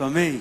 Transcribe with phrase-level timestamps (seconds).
[0.00, 0.40] Amém?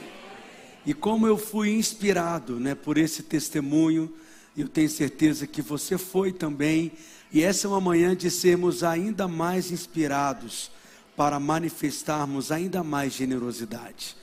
[0.86, 4.10] E como eu fui inspirado né, por esse testemunho,
[4.56, 6.94] eu tenho certeza que você foi também.
[7.34, 10.72] E essa é uma manhã de sermos ainda mais inspirados
[11.18, 14.16] para manifestarmos ainda mais generosidade.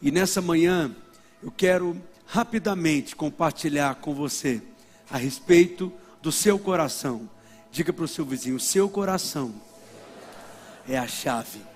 [0.00, 0.94] E nessa manhã
[1.42, 4.62] eu quero rapidamente compartilhar com você
[5.10, 5.92] a respeito
[6.22, 7.28] do seu coração.
[7.72, 9.52] Diga para o seu vizinho: seu coração
[10.88, 11.71] é a chave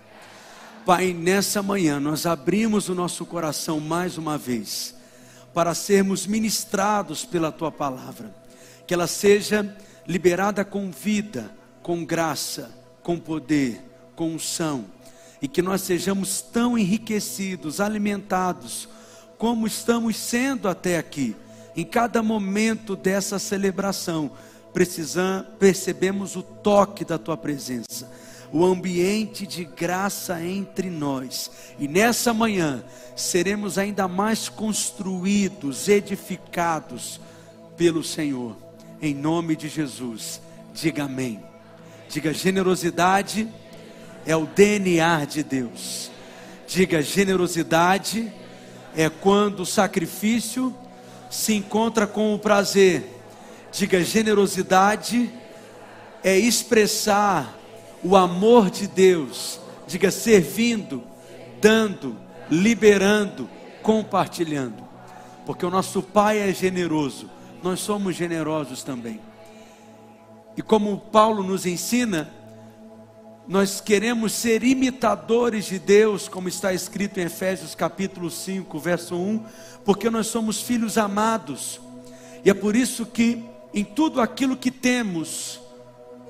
[0.86, 4.94] Pai, nessa manhã nós abrimos o nosso coração mais uma vez
[5.52, 8.32] para sermos ministrados pela tua palavra.
[8.86, 9.76] Que ela seja
[10.06, 11.50] liberada com vida,
[11.82, 12.70] com graça,
[13.02, 13.82] com poder,
[14.14, 14.84] com unção.
[15.42, 18.88] E que nós sejamos tão enriquecidos, alimentados,
[19.36, 21.34] como estamos sendo até aqui.
[21.74, 24.30] Em cada momento dessa celebração,
[24.72, 28.08] precisamos, percebemos o toque da tua presença
[28.52, 31.50] o ambiente de graça entre nós.
[31.78, 37.20] E nessa manhã seremos ainda mais construídos, edificados
[37.76, 38.56] pelo Senhor.
[39.00, 40.40] Em nome de Jesus.
[40.74, 41.42] Diga amém.
[42.08, 43.48] Diga generosidade
[44.24, 46.10] é o DNA de Deus.
[46.66, 48.32] Diga generosidade
[48.96, 50.74] é quando o sacrifício
[51.30, 53.04] se encontra com o prazer.
[53.70, 55.30] Diga generosidade
[56.24, 57.55] é expressar
[58.06, 61.02] o amor de Deus, diga servindo,
[61.60, 62.16] dando,
[62.48, 63.50] liberando,
[63.82, 64.84] compartilhando.
[65.44, 67.28] Porque o nosso Pai é generoso,
[67.64, 69.20] nós somos generosos também.
[70.56, 72.30] E como Paulo nos ensina,
[73.48, 79.44] nós queremos ser imitadores de Deus, como está escrito em Efésios capítulo 5, verso 1,
[79.84, 81.80] porque nós somos filhos amados.
[82.44, 85.65] E é por isso que em tudo aquilo que temos,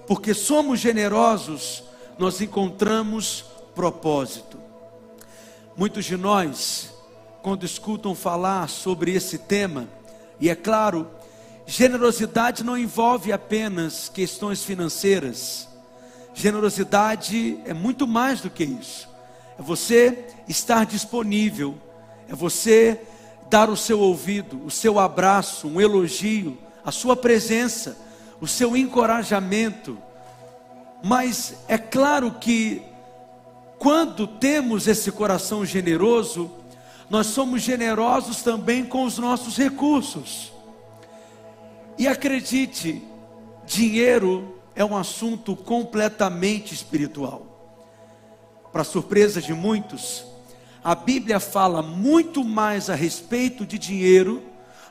[0.07, 1.83] porque somos generosos,
[2.19, 4.59] nós encontramos propósito.
[5.77, 6.91] Muitos de nós,
[7.43, 9.89] quando escutam falar sobre esse tema,
[10.41, 11.11] e é claro,
[11.67, 15.69] generosidade não envolve apenas questões financeiras,
[16.33, 19.09] generosidade é muito mais do que isso.
[19.59, 21.75] É você estar disponível,
[22.28, 23.00] é você
[23.50, 28.06] dar o seu ouvido, o seu abraço, um elogio, a sua presença
[28.41, 29.99] o seu encorajamento.
[31.03, 32.83] Mas é claro que
[33.79, 36.51] quando temos esse coração generoso,
[37.09, 40.53] nós somos generosos também com os nossos recursos.
[41.99, 43.03] E acredite,
[43.65, 47.47] dinheiro é um assunto completamente espiritual.
[48.73, 50.27] Para surpresa de muitos,
[50.85, 54.43] a Bíblia fala muito mais a respeito de dinheiro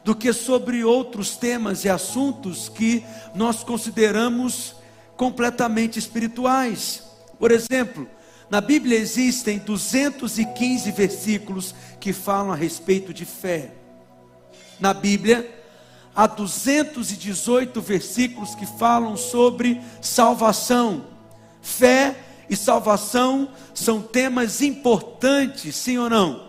[0.06, 4.76] do que sobre outros temas e assuntos que nós consideramos
[5.18, 7.02] completamente espirituais.
[7.40, 8.08] Por exemplo,
[8.48, 13.72] na Bíblia existem 215 versículos que falam a respeito de fé.
[14.80, 15.64] Na Bíblia,
[16.16, 21.08] há 218 versículos que falam sobre salvação.
[21.64, 22.16] Fé
[22.48, 26.46] e salvação são temas importantes, sim ou não?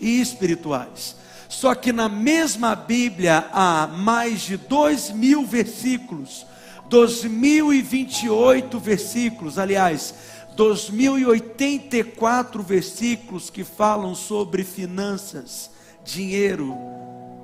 [0.00, 1.18] E espirituais.
[1.50, 6.46] Só que na mesma Bíblia há mais de dois mil versículos,
[6.88, 10.14] 2028 versículos, aliás,
[10.54, 15.72] 2084 versículos que falam sobre finanças,
[16.04, 16.78] dinheiro,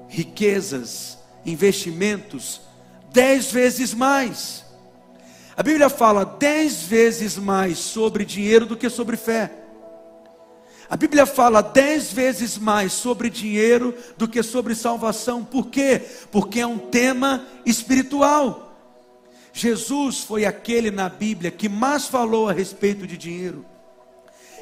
[0.09, 2.61] riquezas, investimentos,
[3.13, 4.65] dez vezes mais.
[5.57, 9.66] A Bíblia fala dez vezes mais sobre dinheiro do que sobre fé.
[10.89, 15.45] A Bíblia fala dez vezes mais sobre dinheiro do que sobre salvação.
[15.45, 16.01] Por quê?
[16.31, 18.67] Porque é um tema espiritual.
[19.53, 23.65] Jesus foi aquele na Bíblia que mais falou a respeito de dinheiro.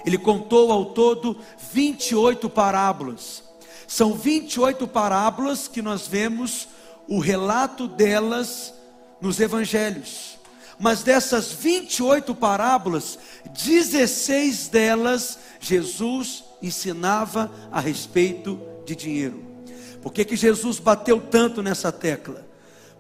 [0.07, 1.39] Ele contou ao todo
[1.73, 3.43] 28 parábolas.
[3.87, 6.69] São 28 parábolas que nós vemos
[7.07, 8.73] o relato delas
[9.21, 10.34] nos evangelhos.
[10.79, 13.19] Mas dessas 28 parábolas,
[13.53, 19.43] 16 delas Jesus ensinava a respeito de dinheiro.
[20.03, 22.47] Por que, que Jesus bateu tanto nessa tecla?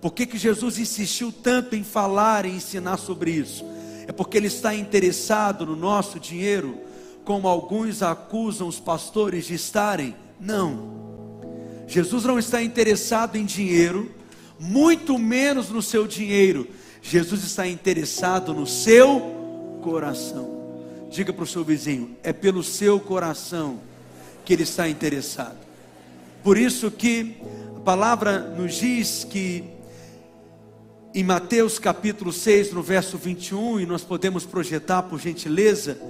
[0.00, 3.64] Por que, que Jesus insistiu tanto em falar e ensinar sobre isso?
[4.06, 6.78] É porque ele está interessado no nosso dinheiro,
[7.25, 10.14] como alguns acusam os pastores de estarem?
[10.38, 11.84] Não.
[11.87, 14.10] Jesus não está interessado em dinheiro,
[14.58, 16.69] muito menos no seu dinheiro.
[17.06, 19.20] Jesus está interessado no seu
[19.82, 20.62] coração.
[21.10, 23.78] Diga para o seu vizinho: é pelo seu coração
[24.42, 25.58] que ele está interessado.
[26.42, 27.36] Por isso que
[27.76, 29.64] a palavra nos diz que
[31.14, 36.00] em Mateus capítulo 6, no verso 21, e nós podemos projetar por gentileza,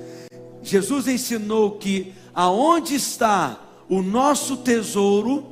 [0.63, 5.45] Jesus ensinou que aonde está o nosso tesouro,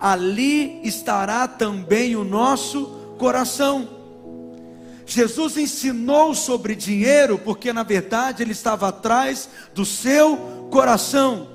[0.00, 2.86] ali estará também o nosso
[3.18, 3.95] coração.
[5.06, 11.48] Jesus ensinou sobre dinheiro porque, na verdade, ele estava atrás do seu coração,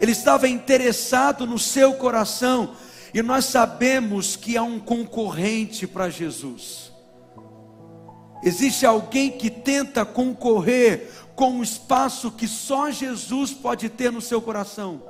[0.00, 2.74] ele estava interessado no seu coração,
[3.14, 6.92] e nós sabemos que há um concorrente para Jesus.
[8.42, 14.42] Existe alguém que tenta concorrer com o espaço que só Jesus pode ter no seu
[14.42, 15.00] coração.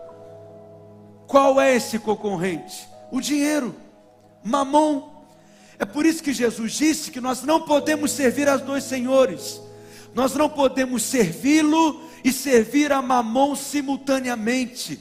[1.26, 2.87] Qual é esse concorrente?
[3.11, 3.75] O dinheiro,
[4.44, 5.13] mamon.
[5.79, 9.61] É por isso que Jesus disse que nós não podemos servir a dois senhores.
[10.15, 14.99] Nós não podemos servi-lo e servir a Mamon simultaneamente,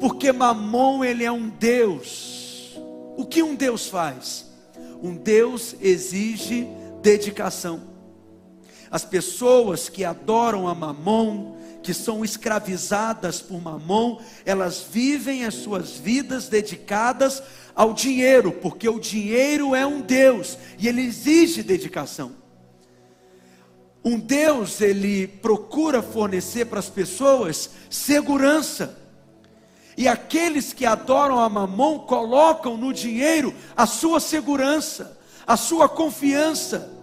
[0.00, 2.78] porque Mamon ele é um Deus.
[3.16, 4.46] O que um Deus faz?
[5.02, 6.66] Um Deus exige
[7.02, 7.82] dedicação.
[8.90, 11.55] As pessoas que adoram a Mamon,
[11.86, 17.40] que são escravizadas por Mamon, elas vivem as suas vidas dedicadas
[17.76, 22.32] ao dinheiro, porque o dinheiro é um Deus e ele exige dedicação.
[24.04, 28.98] Um Deus, ele procura fornecer para as pessoas segurança.
[29.96, 35.16] E aqueles que adoram a Mamon colocam no dinheiro a sua segurança,
[35.46, 36.95] a sua confiança.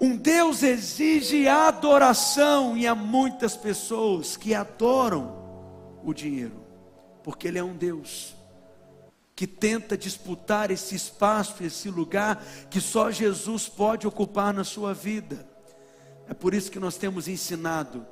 [0.00, 5.36] Um Deus exige adoração e há muitas pessoas que adoram
[6.02, 6.64] o dinheiro,
[7.22, 8.34] porque Ele é um Deus
[9.36, 15.46] que tenta disputar esse espaço, esse lugar que só Jesus pode ocupar na sua vida.
[16.28, 18.06] É por isso que nós temos ensinado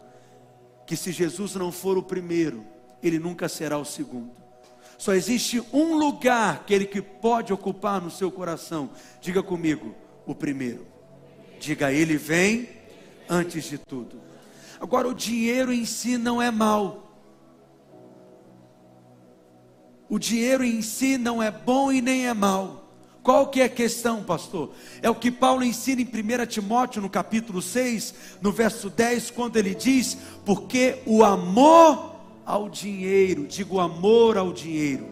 [0.87, 2.65] que se Jesus não for o primeiro,
[3.03, 4.33] ele nunca será o segundo.
[4.97, 8.91] Só existe um lugar que ele que pode ocupar no seu coração.
[9.21, 9.95] Diga comigo,
[10.27, 10.98] o primeiro.
[11.59, 12.69] Diga, ele vem
[13.29, 14.21] antes de tudo.
[14.81, 17.05] Agora, o dinheiro em si não é mal.
[20.09, 22.89] O dinheiro em si não é bom e nem é mal.
[23.23, 24.73] Qual que é a questão, pastor?
[25.03, 29.57] É o que Paulo ensina em 1 Timóteo, no capítulo 6, no verso 10, quando
[29.57, 30.17] ele diz:
[30.47, 32.15] Porque o amor
[32.47, 35.09] ao dinheiro, digo amor ao dinheiro,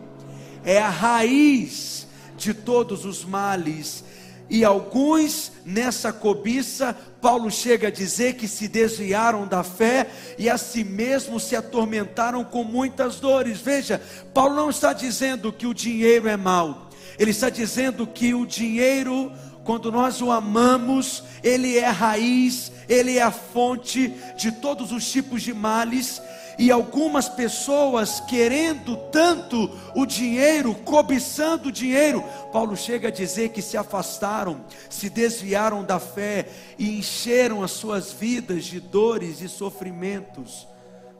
[0.65, 2.07] é a raiz
[2.39, 4.03] de todos os males
[4.49, 10.09] e alguns nessa cobiça, Paulo chega a dizer que se desviaram da fé
[10.39, 13.61] e a si mesmo se atormentaram com muitas dores.
[13.61, 14.01] Veja,
[14.33, 16.89] Paulo não está dizendo que o dinheiro é mau,
[17.19, 19.33] ele está dizendo que o dinheiro,
[19.65, 25.11] quando nós o amamos, ele é a raiz, ele é a fonte de todos os
[25.11, 26.23] tipos de males
[26.59, 33.61] e algumas pessoas querendo tanto o dinheiro, cobiçando o dinheiro, Paulo chega a dizer que
[33.61, 36.49] se afastaram, se desviaram da fé
[36.79, 40.67] e encheram as suas vidas de dores e sofrimentos.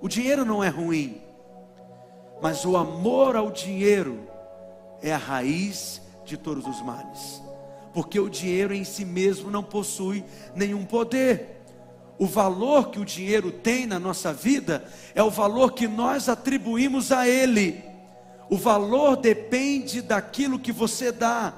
[0.01, 1.21] O dinheiro não é ruim,
[2.41, 4.27] mas o amor ao dinheiro
[5.03, 7.43] é a raiz de todos os males,
[7.93, 10.25] porque o dinheiro em si mesmo não possui
[10.55, 11.56] nenhum poder
[12.19, 14.85] o valor que o dinheiro tem na nossa vida
[15.15, 17.83] é o valor que nós atribuímos a ele.
[18.49, 21.53] O valor depende daquilo que você dá.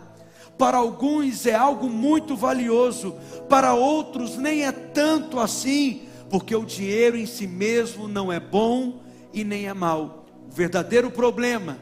[0.56, 3.14] Para alguns é algo muito valioso,
[3.49, 9.00] para outros nem é tanto assim, porque o dinheiro em si mesmo não é bom
[9.32, 10.26] e nem é mal.
[10.50, 11.79] O verdadeiro problema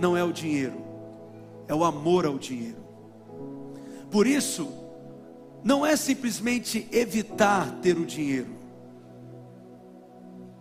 [0.00, 0.82] não é o dinheiro,
[1.68, 2.84] é o amor ao dinheiro.
[4.10, 4.68] Por isso,
[5.66, 8.54] não é simplesmente evitar ter o dinheiro.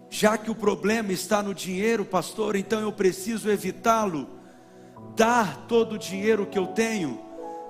[0.09, 4.27] Já que o problema está no dinheiro, pastor, então eu preciso evitá-lo.
[5.15, 7.21] Dar todo o dinheiro que eu tenho.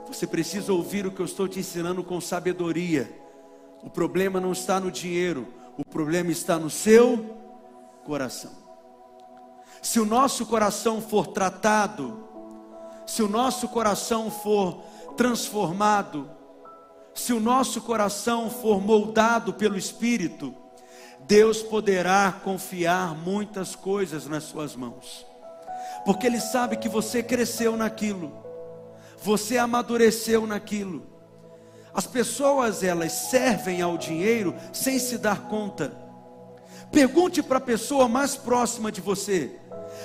[0.08, 3.13] Você precisa ouvir o que eu estou te ensinando com sabedoria.
[3.84, 5.46] O problema não está no dinheiro,
[5.77, 7.38] o problema está no seu
[8.06, 8.54] coração.
[9.82, 12.24] Se o nosso coração for tratado,
[13.06, 14.86] se o nosso coração for
[15.18, 16.30] transformado,
[17.16, 20.54] se o nosso coração for moldado pelo Espírito,
[21.22, 25.26] Deus poderá confiar muitas coisas nas suas mãos,
[26.04, 28.32] porque Ele sabe que você cresceu naquilo,
[29.24, 31.08] você amadureceu naquilo.
[31.94, 35.98] As pessoas elas servem ao dinheiro sem se dar conta.
[36.92, 39.58] Pergunte para a pessoa mais próxima de você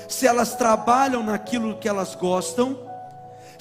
[0.08, 2.89] se elas trabalham naquilo que elas gostam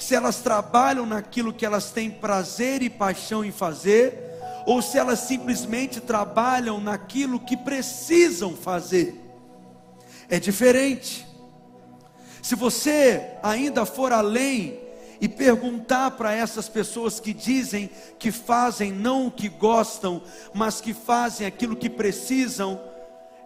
[0.04, 4.30] se elas trabalham naquilo que elas têm prazer e paixão em fazer,
[4.66, 9.14] ou se elas simplesmente trabalham naquilo que precisam fazer.
[10.28, 11.26] É diferente.
[12.42, 14.78] Se você ainda for além
[15.20, 20.22] e perguntar para essas pessoas que dizem que fazem não o que gostam,
[20.54, 22.80] mas que fazem aquilo que precisam,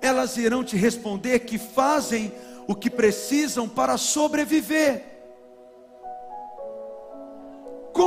[0.01, 2.33] elas irão te responder que fazem
[2.69, 5.13] o que precisam para sobreviver.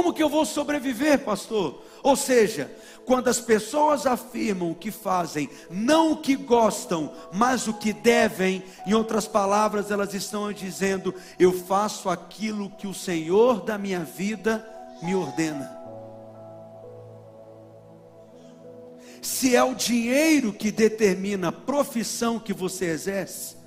[0.07, 1.83] Como que eu vou sobreviver, pastor?
[2.01, 2.71] Ou seja,
[3.05, 8.93] quando as pessoas afirmam que fazem não o que gostam, mas o que devem, em
[8.93, 14.65] outras palavras, elas estão dizendo: eu faço aquilo que o Senhor da minha vida
[15.03, 15.77] me ordena.
[19.21, 23.57] Se é o dinheiro que determina a profissão que você exerce,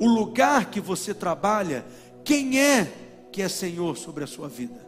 [0.00, 1.86] o lugar que você trabalha,
[2.24, 2.92] quem é
[3.30, 4.85] que é Senhor sobre a sua vida?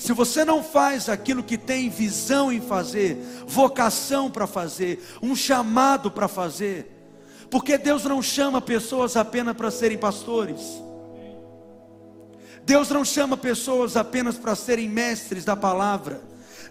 [0.00, 6.10] Se você não faz aquilo que tem visão em fazer, vocação para fazer, um chamado
[6.10, 6.90] para fazer,
[7.50, 10.82] porque Deus não chama pessoas apenas para serem pastores.
[12.64, 16.22] Deus não chama pessoas apenas para serem mestres da palavra.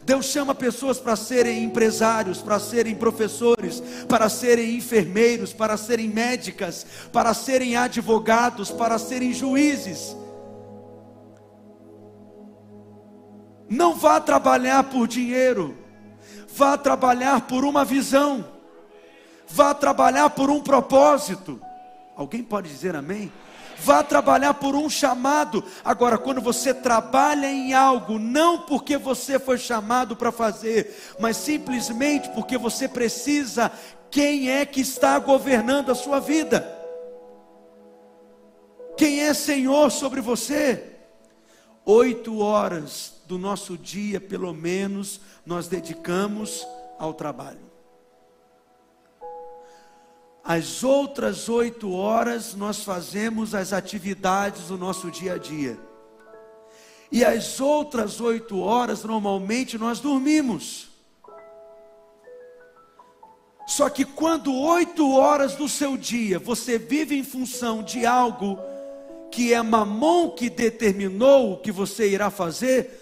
[0.01, 6.83] Deus chama pessoas para serem empresários, para serem professores, para serem enfermeiros, para serem médicas,
[7.13, 10.15] para serem advogados, para serem juízes.
[13.69, 15.77] Não vá trabalhar por dinheiro,
[16.47, 18.43] vá trabalhar por uma visão,
[19.47, 21.61] vá trabalhar por um propósito.
[22.15, 23.31] Alguém pode dizer amém?
[23.77, 25.63] Vá trabalhar por um chamado.
[25.85, 32.27] Agora, quando você trabalha em algo, não porque você foi chamado para fazer, mas simplesmente
[32.29, 33.71] porque você precisa,
[34.09, 36.75] quem é que está governando a sua vida?
[38.97, 40.97] Quem é Senhor sobre você?
[41.85, 46.65] Oito horas do nosso dia, pelo menos, nós dedicamos
[46.97, 47.61] ao trabalho.
[50.43, 55.79] As outras oito horas nós fazemos as atividades do nosso dia a dia.
[57.11, 60.89] E as outras oito horas, normalmente, nós dormimos.
[63.67, 68.57] Só que quando oito horas do seu dia você vive em função de algo
[69.29, 72.98] que é mamão que determinou o que você irá fazer,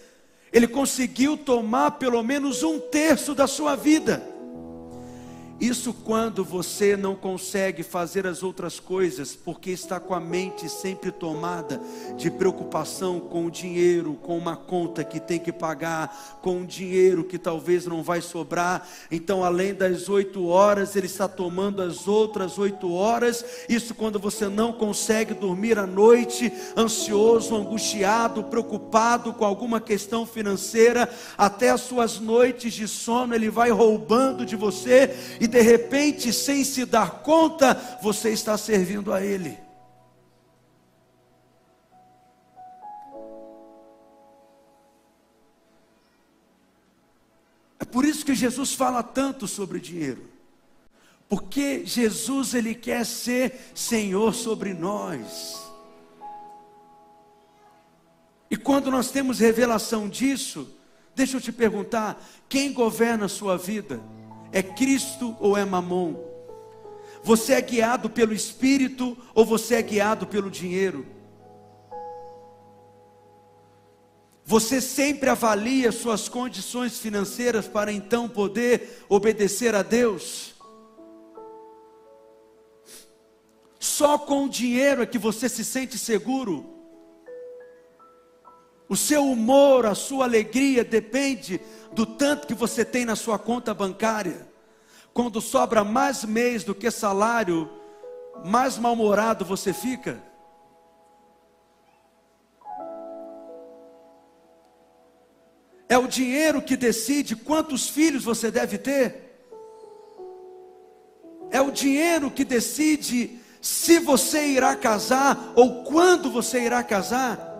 [0.58, 4.37] ele conseguiu tomar pelo menos um terço da sua vida.
[5.60, 11.12] Isso quando você não consegue fazer as outras coisas, porque está com a mente sempre
[11.12, 11.82] tomada
[12.16, 17.24] de preocupação com o dinheiro, com uma conta que tem que pagar, com um dinheiro
[17.24, 18.88] que talvez não vai sobrar.
[19.10, 23.44] Então, além das oito horas, ele está tomando as outras oito horas.
[23.68, 31.10] Isso quando você não consegue dormir à noite, ansioso, angustiado, preocupado com alguma questão financeira,
[31.36, 35.16] até as suas noites de sono, ele vai roubando de você
[35.48, 39.58] e de repente, sem se dar conta, você está servindo a Ele.
[47.80, 50.30] É por isso que Jesus fala tanto sobre dinheiro.
[51.30, 55.62] Porque Jesus ele quer ser Senhor sobre nós.
[58.52, 60.70] E quando nós temos revelação disso,
[61.16, 64.02] deixa eu te perguntar, quem governa a sua vida?
[64.52, 66.16] É Cristo ou é Mamon?
[67.24, 71.06] Você é guiado pelo Espírito ou você é guiado pelo dinheiro?
[74.46, 80.56] Você sempre avalia suas condições financeiras para então poder obedecer a Deus?
[83.78, 86.77] Só com o dinheiro é que você se sente seguro.
[88.90, 91.60] O seu humor, a sua alegria depende
[91.92, 94.48] do tanto que você tem na sua conta bancária.
[95.14, 97.70] Quando sobra mais mês do que salário,
[98.46, 100.24] mais mal-humorado você fica.
[105.90, 109.28] É o dinheiro que decide quantos filhos você deve ter.
[111.50, 117.57] É o dinheiro que decide se você irá casar ou quando você irá casar.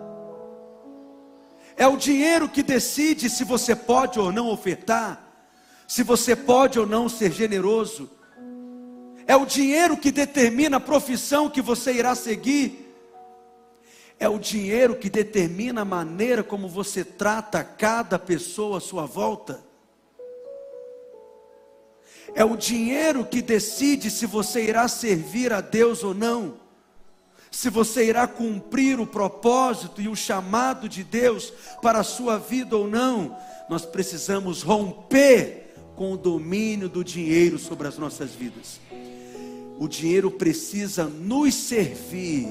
[1.78, 5.24] É o dinheiro que decide se você pode ou não ofertar,
[5.86, 8.10] se você pode ou não ser generoso.
[9.28, 12.92] É o dinheiro que determina a profissão que você irá seguir.
[14.18, 19.62] É o dinheiro que determina a maneira como você trata cada pessoa à sua volta.
[22.34, 26.67] É o dinheiro que decide se você irá servir a Deus ou não
[27.50, 31.52] se você irá cumprir o propósito e o chamado de Deus
[31.82, 33.36] para a sua vida ou não,
[33.68, 38.80] nós precisamos romper com o domínio do dinheiro sobre as nossas vidas.
[39.78, 42.48] O dinheiro precisa nos servir,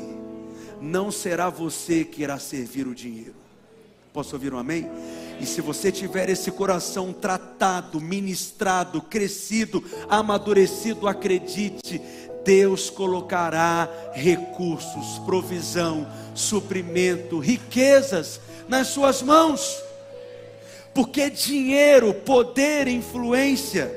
[0.82, 3.36] não será você que irá servir o dinheiro.
[4.13, 4.89] Posso ouvir um amém?
[5.39, 12.01] E se você tiver esse coração tratado, ministrado, crescido, amadurecido, acredite,
[12.48, 18.39] Deus colocará recursos, provisão, suprimento, riquezas
[18.70, 19.84] nas suas mãos.
[20.96, 23.94] Porque dinheiro, poder, influência.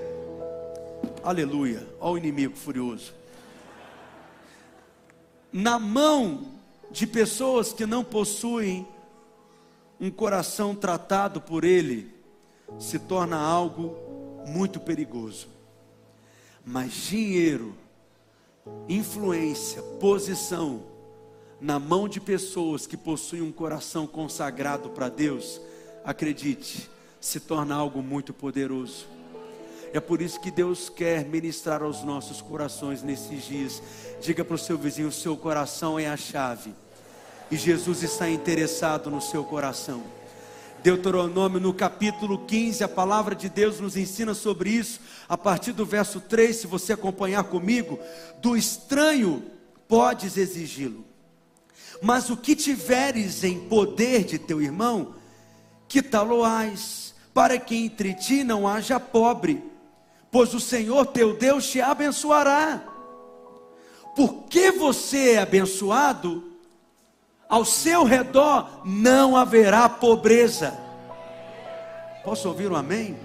[1.23, 1.87] Aleluia.
[2.01, 3.15] Olha o inimigo furioso.
[5.53, 6.49] Na mão
[6.91, 8.85] de pessoas que não possuem
[10.01, 12.13] um coração tratado por ele,
[12.81, 13.97] se torna algo
[14.45, 15.47] muito perigoso.
[16.67, 17.77] Mas dinheiro,
[18.89, 20.83] influência, posição
[21.61, 25.61] na mão de pessoas que possuem um coração consagrado para Deus,
[26.05, 26.91] acredite,
[27.21, 29.07] se torna algo muito poderoso.
[29.93, 33.83] É por isso que Deus quer ministrar aos nossos corações nesses dias.
[34.21, 36.73] Diga para o seu vizinho: o seu coração é a chave,
[37.51, 40.03] e Jesus está interessado no seu coração.
[40.83, 45.85] Deuteronômio no capítulo 15, a palavra de Deus nos ensina sobre isso, a partir do
[45.85, 47.99] verso 3, se você acompanhar comigo,
[48.41, 49.43] do estranho
[49.87, 51.05] podes exigi-lo,
[52.01, 55.15] mas o que tiveres em poder de teu irmão,
[55.89, 59.63] que taloais, para que entre ti não haja pobre,
[60.31, 62.85] pois o Senhor teu Deus te abençoará.
[64.15, 66.50] Porque você é abençoado,
[67.51, 70.79] ao seu redor não haverá pobreza.
[72.23, 73.19] Posso ouvir um amém?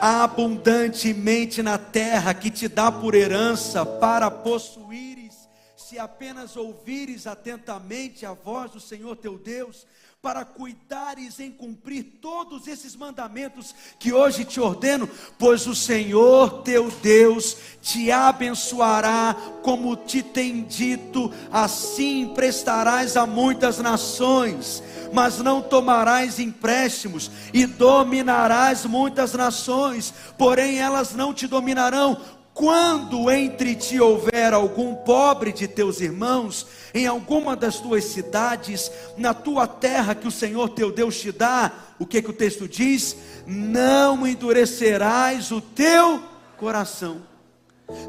[0.00, 8.32] Abundantemente na terra que te dá por herança para possuires, se apenas ouvires atentamente a
[8.32, 9.86] voz do Senhor teu Deus,
[10.24, 15.06] para cuidares em cumprir todos esses mandamentos que hoje te ordeno,
[15.38, 23.78] pois o Senhor teu Deus te abençoará, como te tem dito, assim emprestarás a muitas
[23.80, 32.18] nações, mas não tomarás empréstimos, e dominarás muitas nações, porém elas não te dominarão,
[32.54, 39.34] quando entre ti houver algum pobre de teus irmãos, em alguma das tuas cidades, na
[39.34, 43.16] tua terra que o Senhor teu Deus te dá, o que que o texto diz?
[43.44, 46.22] Não endurecerás o teu
[46.56, 47.22] coração,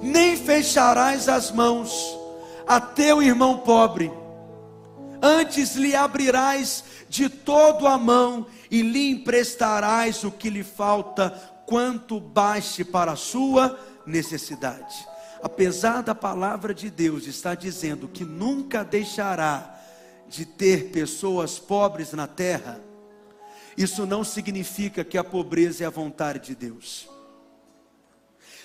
[0.03, 2.15] nem fecharás as mãos
[2.67, 4.11] a teu irmão pobre,
[5.23, 11.31] antes lhe abrirás de todo a mão e lhe emprestarás o que lhe falta,
[11.65, 15.07] quanto baste para a sua necessidade.
[15.41, 19.79] Apesar da palavra de Deus estar dizendo que nunca deixará
[20.27, 22.81] de ter pessoas pobres na terra,
[23.77, 27.09] isso não significa que a pobreza é a vontade de Deus.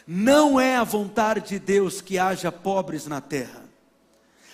[0.06, 3.62] Não é a vontade de Deus que haja pobres na terra.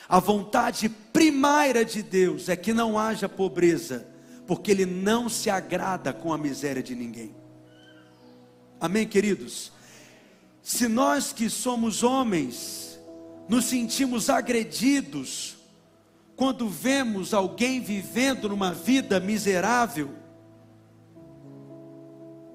[0.08, 4.06] A vontade primária de Deus é que não haja pobreza,
[4.46, 7.34] porque Ele não se agrada com a miséria de ninguém.
[8.80, 9.72] Amém, queridos?
[10.66, 12.98] Se nós que somos homens
[13.48, 15.54] nos sentimos agredidos
[16.34, 20.10] quando vemos alguém vivendo numa vida miserável,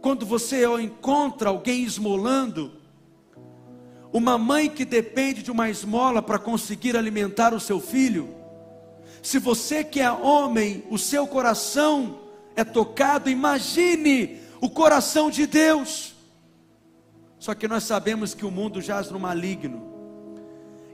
[0.01, 2.73] quando você encontra alguém esmolando,
[4.11, 8.35] uma mãe que depende de uma esmola para conseguir alimentar o seu filho,
[9.23, 12.19] se você que é homem, o seu coração
[12.57, 16.11] é tocado, imagine o coração de Deus.
[17.41, 19.81] Só que nós sabemos que o mundo jaz no maligno.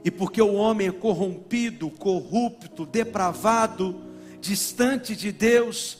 [0.02, 4.00] E porque o homem é corrompido, corrupto, depravado,
[4.40, 5.98] distante de Deus,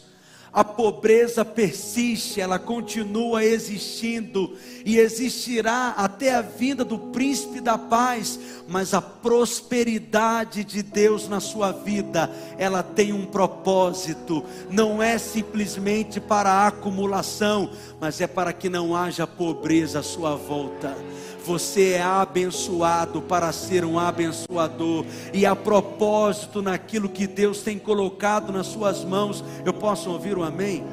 [0.59, 8.41] a pobreza persiste, ela continua existindo e existirá até a vinda do príncipe da paz,
[8.67, 16.19] mas a prosperidade de Deus na sua vida, ela tem um propósito, não é simplesmente
[16.19, 20.93] para a acumulação, mas é para que não haja pobreza à sua volta.
[21.49, 28.53] Você é abençoado para ser um abençoador, e a propósito naquilo que Deus tem colocado
[28.53, 29.43] nas suas mãos.
[29.65, 30.85] Eu posso ouvir um amém?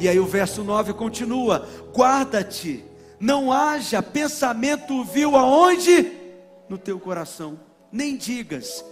[0.00, 2.86] E aí o verso 9 continua: guarda-te,
[3.20, 6.10] não haja pensamento vil aonde?
[6.70, 7.60] No teu coração,
[7.92, 8.82] nem digas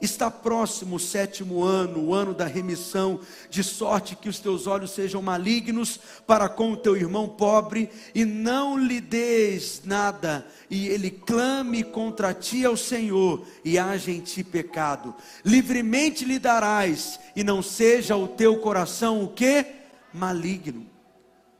[0.00, 4.92] Está próximo o sétimo ano, o ano da remissão, de sorte que os teus olhos
[4.92, 11.10] sejam malignos para com o teu irmão pobre, e não lhe des nada, e ele
[11.10, 15.14] clame contra ti ao Senhor, e haja em ti pecado.
[15.44, 19.66] Livremente lhe darás, e não seja o teu coração o que?
[20.14, 20.86] Maligno,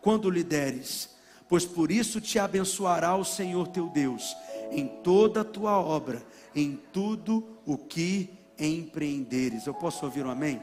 [0.01, 1.11] quando lhe deres,
[1.47, 4.35] pois por isso te abençoará o Senhor teu Deus,
[4.73, 6.23] em toda a tua obra
[6.55, 9.67] em tudo o que empreenderes.
[9.67, 10.61] Eu posso ouvir um amém?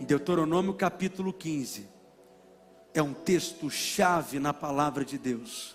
[0.00, 1.88] em Deuteronômio capítulo 15.
[2.94, 5.74] É um texto chave na palavra de Deus.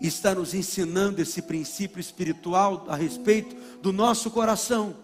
[0.00, 4.96] Está nos ensinando esse princípio espiritual a respeito do nosso coração,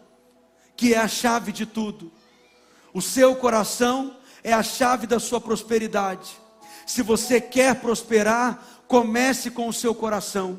[0.76, 2.12] que é a chave de tudo.
[2.92, 6.30] O seu coração é a chave da sua prosperidade.
[6.86, 10.58] Se você quer prosperar, comece com o seu coração.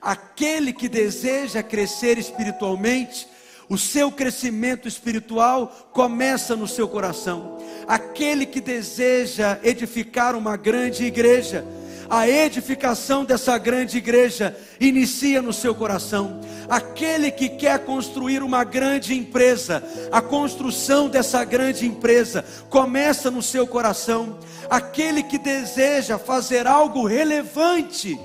[0.00, 3.28] Aquele que deseja crescer espiritualmente,
[3.68, 7.58] o seu crescimento espiritual começa no seu coração.
[7.86, 11.64] Aquele que deseja edificar uma grande igreja,
[12.10, 16.40] a edificação dessa grande igreja inicia no seu coração.
[16.66, 23.66] Aquele que quer construir uma grande empresa, a construção dessa grande empresa começa no seu
[23.66, 24.38] coração.
[24.70, 28.18] Aquele que deseja fazer algo relevante,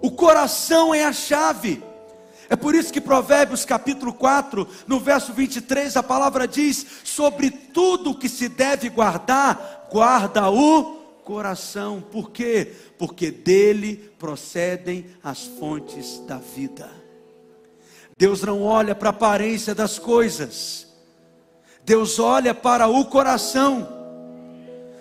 [0.00, 1.82] o coração é a chave.
[2.50, 8.14] É por isso que Provérbios capítulo 4, no verso 23, a palavra diz: sobre tudo
[8.14, 12.00] que se deve guardar, guarda o coração.
[12.00, 12.72] Por quê?
[12.98, 16.90] Porque dele procedem as fontes da vida.
[18.16, 20.88] Deus não olha para a aparência das coisas,
[21.84, 23.96] Deus olha para o coração.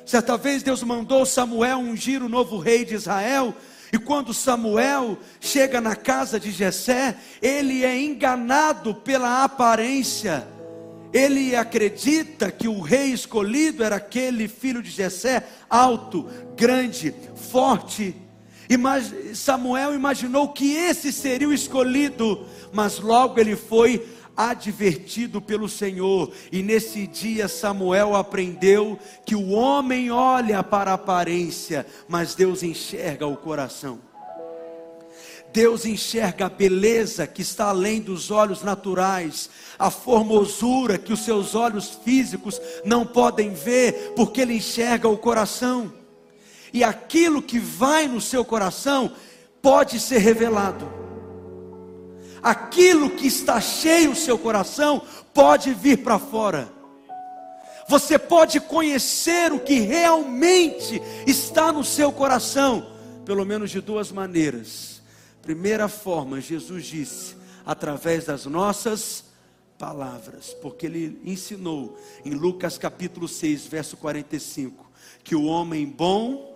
[0.06, 3.54] Certa vez Deus mandou Samuel ungir o novo rei de Israel,
[3.91, 10.47] e quando Samuel chega na casa de Jessé, ele é enganado pela aparência
[11.13, 17.13] ele acredita que o rei escolhido era aquele filho de Jessé, alto, grande,
[17.50, 18.15] forte.
[19.34, 24.06] Samuel imaginou que esse seria o escolhido, mas logo ele foi
[24.38, 31.88] advertido pelo Senhor, e nesse dia Samuel aprendeu que o homem olha para a aparência,
[32.08, 34.00] mas Deus enxerga o coração.
[35.52, 41.56] Deus enxerga a beleza que está além dos olhos naturais, a formosura que os seus
[41.56, 45.91] olhos físicos não podem ver, porque Ele enxerga o coração.
[46.71, 49.12] E aquilo que vai no seu coração
[49.62, 51.07] pode ser revelado.
[52.50, 55.02] Aquilo que está cheio o seu coração
[55.34, 56.72] pode vir para fora.
[57.90, 62.92] Você pode conhecer o que realmente está no seu coração,
[63.26, 64.98] pelo menos de duas maneiras
[65.48, 67.34] Primeira forma, Jesus disse,
[67.66, 69.24] através das nossas
[69.80, 74.92] palavras, porque ele ensinou em Lucas capítulo 6, verso 45,
[75.24, 76.54] que o homem bom,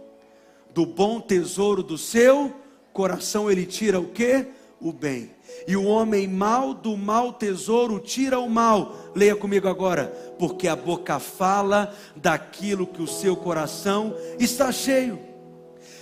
[0.74, 2.54] do bom tesouro do seu
[2.92, 4.46] coração, ele tira o que?
[4.82, 5.30] O bem.
[5.68, 9.12] E o homem mau, do mau tesouro, tira o mal.
[9.16, 10.08] Leia comigo agora.
[10.40, 15.32] Porque a boca fala daquilo que o seu coração está cheio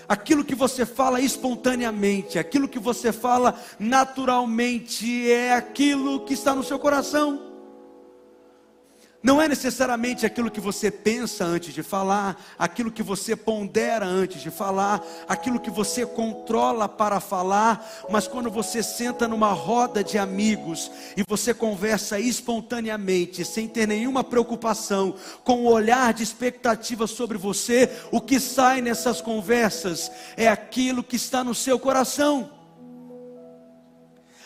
[0.09, 6.63] aquilo que você fala espontaneamente, aquilo que você fala naturalmente, é aquilo que está no
[6.63, 7.48] seu coração.
[9.21, 14.41] Não é necessariamente aquilo que você pensa antes de falar, aquilo que você pondera antes
[14.41, 20.17] de falar, aquilo que você controla para falar, mas quando você senta numa roda de
[20.17, 27.05] amigos e você conversa espontaneamente, sem ter nenhuma preocupação, com o um olhar de expectativa
[27.05, 32.58] sobre você, o que sai nessas conversas é aquilo que está no seu coração.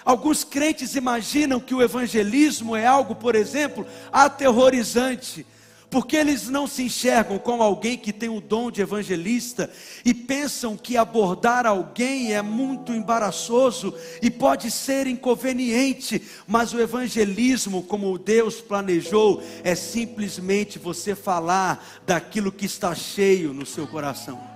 [0.05, 5.45] Alguns crentes imaginam que o evangelismo é algo, por exemplo, aterrorizante,
[5.89, 9.69] porque eles não se enxergam como alguém que tem o dom de evangelista
[10.03, 17.83] e pensam que abordar alguém é muito embaraçoso e pode ser inconveniente, mas o evangelismo,
[17.83, 24.52] como Deus planejou, é simplesmente você falar daquilo que está cheio no seu coração.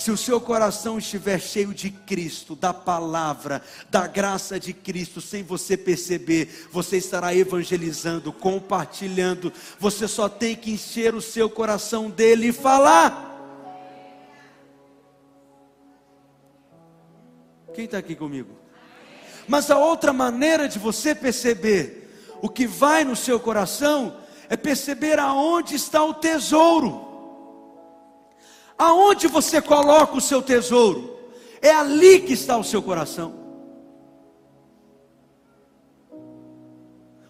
[0.00, 3.60] Se o seu coração estiver cheio de Cristo, da palavra,
[3.90, 9.52] da graça de Cristo, sem você perceber, você estará evangelizando, compartilhando.
[9.78, 13.26] Você só tem que encher o seu coração dele e falar.
[17.74, 18.56] Quem está aqui comigo?
[19.46, 22.10] Mas a outra maneira de você perceber
[22.40, 24.16] o que vai no seu coração
[24.48, 27.09] é perceber aonde está o tesouro.
[28.80, 31.18] Aonde você coloca o seu tesouro,
[31.60, 33.34] é ali que está o seu coração.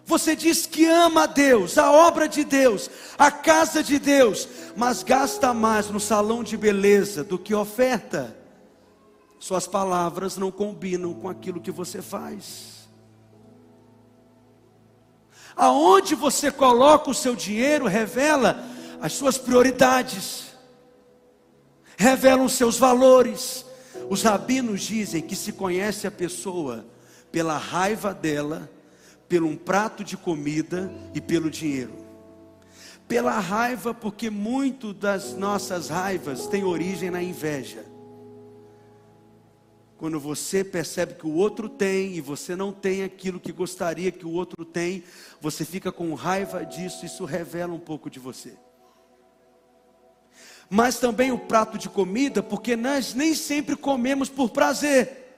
[0.05, 5.03] Você diz que ama a Deus, a obra de Deus, a casa de Deus, mas
[5.03, 8.33] gasta mais no salão de beleza do que oferta.
[9.37, 12.87] Suas palavras não combinam com aquilo que você faz.
[15.53, 18.63] Aonde você coloca o seu dinheiro revela
[19.01, 20.50] as suas prioridades
[21.97, 23.65] revelam seus valores.
[24.09, 26.85] Os rabinos dizem que se conhece a pessoa
[27.31, 28.69] pela raiva dela,
[29.29, 31.93] pelo um prato de comida e pelo dinheiro.
[33.11, 37.83] pela raiva, porque muito das nossas raivas tem origem na inveja.
[39.97, 44.25] Quando você percebe que o outro tem e você não tem aquilo que gostaria que
[44.25, 45.03] o outro tem,
[45.41, 48.53] você fica com raiva disso, isso revela um pouco de você.
[50.71, 55.35] Mas também o prato de comida, porque nós nem sempre comemos por prazer.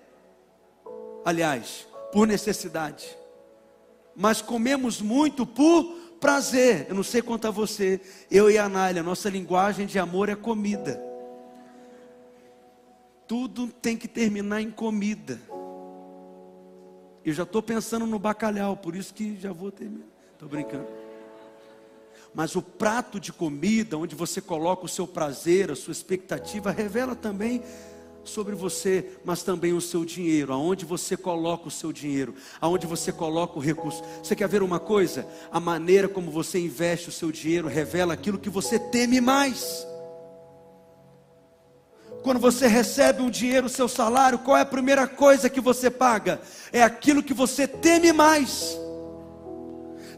[1.25, 3.17] Aliás, por necessidade.
[4.15, 5.83] Mas comemos muito por
[6.21, 6.85] prazer.
[6.87, 7.99] Eu não sei quanto a você,
[8.31, 11.11] eu e a Anália, nossa linguagem de amor é comida
[13.33, 15.39] tudo tem que terminar em comida.
[17.25, 20.05] Eu já estou pensando no bacalhau, por isso que já vou terminar.
[20.33, 20.85] Estou brincando.
[22.33, 27.15] Mas o prato de comida, onde você coloca o seu prazer, a sua expectativa, revela
[27.15, 27.61] também
[28.23, 33.11] sobre você, mas também o seu dinheiro, aonde você coloca o seu dinheiro, aonde você
[33.11, 34.01] coloca o recurso.
[34.23, 35.27] Você quer ver uma coisa?
[35.51, 39.85] A maneira como você investe o seu dinheiro revela aquilo que você teme mais.
[42.23, 45.91] Quando você recebe um dinheiro, o seu salário, qual é a primeira coisa que você
[45.91, 46.41] paga?
[46.71, 48.82] É aquilo que você teme mais.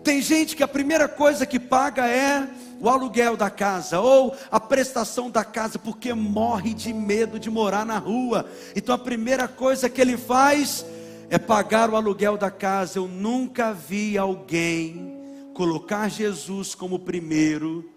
[0.05, 2.47] Tem gente que a primeira coisa que paga é
[2.79, 7.83] o aluguel da casa ou a prestação da casa, porque morre de medo de morar
[7.83, 8.47] na rua.
[8.75, 10.85] Então a primeira coisa que ele faz
[11.27, 12.99] é pagar o aluguel da casa.
[12.99, 17.91] Eu nunca vi alguém colocar Jesus como primeiro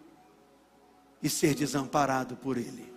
[1.23, 2.91] e ser desamparado por ele.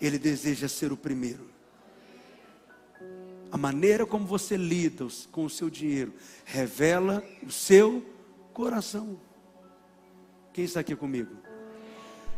[0.00, 1.47] Ele deseja ser o primeiro.
[3.50, 6.12] A maneira como você lida com o seu dinheiro
[6.44, 8.04] revela o seu
[8.52, 9.18] coração.
[10.52, 11.34] Quem está aqui comigo?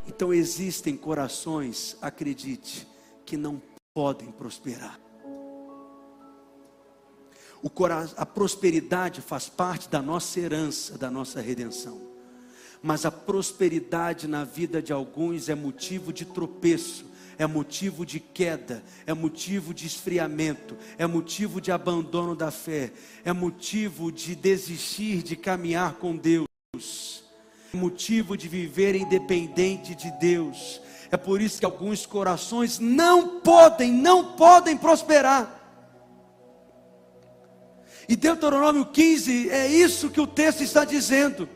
[0.06, 2.86] Então existem corações, acredite,
[3.26, 3.60] que não
[3.92, 5.00] podem prosperar.
[7.74, 8.08] Cora...
[8.16, 12.00] A prosperidade faz parte da nossa herança, da nossa redenção.
[12.82, 17.09] Mas a prosperidade na vida de alguns é motivo de tropeço
[17.40, 22.92] é motivo de queda, é motivo de esfriamento, é motivo de abandono da fé,
[23.24, 27.24] é motivo de desistir de caminhar com Deus,
[27.72, 30.82] é motivo de viver independente de Deus.
[31.10, 35.58] É por isso que alguns corações não podem, não podem prosperar.
[38.06, 41.48] E Deuteronômio 15 é isso que o texto está dizendo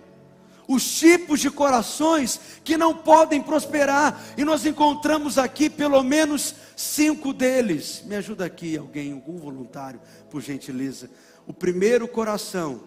[0.67, 7.33] os tipos de corações que não podem prosperar, e nós encontramos aqui pelo menos cinco
[7.33, 8.03] deles.
[8.07, 10.01] Me ajuda aqui alguém, algum voluntário,
[10.31, 11.11] por gentileza.
[11.47, 12.85] O primeiro coração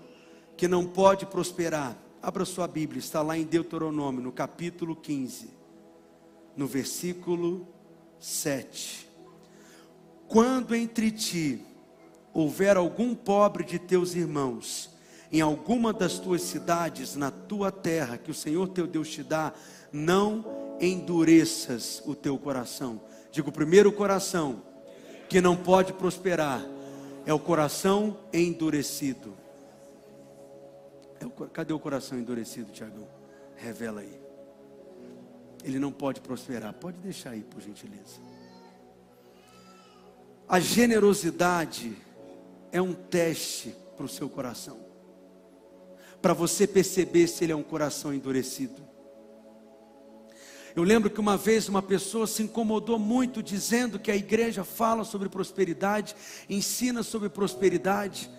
[0.56, 5.50] que não pode prosperar, abra sua Bíblia, está lá em Deuteronômio, no capítulo 15,
[6.56, 7.68] no versículo
[8.20, 9.08] 7.
[10.28, 11.62] Quando entre ti
[12.34, 14.90] houver algum pobre de teus irmãos,
[15.32, 19.54] em alguma das tuas cidades, na tua terra, que o Senhor teu Deus te dá,
[19.92, 23.02] não endureças o teu coração.
[23.32, 24.62] Digo, o primeiro coração
[25.28, 26.66] que não pode prosperar
[27.26, 29.34] é o coração endurecido.
[31.20, 33.08] É o, cadê o coração endurecido, Tiagão?
[33.56, 34.22] Revela aí.
[35.64, 36.74] Ele não pode prosperar.
[36.74, 38.22] Pode deixar aí, por gentileza.
[40.48, 41.98] A generosidade
[42.72, 44.88] é um teste para o seu coração
[46.22, 48.88] para você perceber se ele é um coração endurecido.
[50.76, 55.04] Eu lembro que uma vez uma pessoa se incomodou muito dizendo que a igreja fala
[55.04, 56.16] sobre prosperidade,
[56.48, 58.30] ensina sobre prosperidade.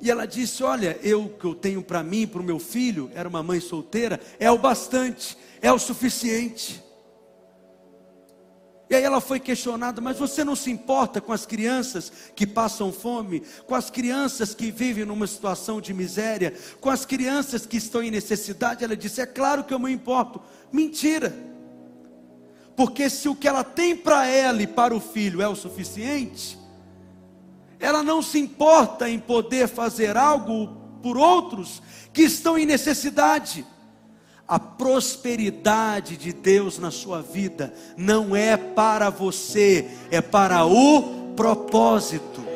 [0.00, 3.28] E ela disse: Olha, eu que eu tenho para mim, para o meu filho, era
[3.28, 6.82] uma mãe solteira, é o bastante, é o suficiente.
[8.90, 12.92] E aí ela foi questionada, mas você não se importa com as crianças que passam
[12.92, 18.02] fome, com as crianças que vivem numa situação de miséria, com as crianças que estão
[18.02, 18.82] em necessidade?
[18.82, 20.42] Ela disse: É claro que eu me importo.
[20.72, 21.32] Mentira.
[22.74, 26.58] Porque se o que ela tem para ela e para o filho é o suficiente,
[27.78, 30.66] ela não se importa em poder fazer algo
[31.00, 31.80] por outros
[32.12, 33.64] que estão em necessidade.
[34.50, 42.49] A prosperidade de Deus na sua vida não é para você, é para o propósito.